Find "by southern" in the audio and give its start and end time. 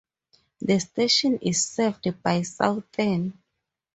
2.23-3.37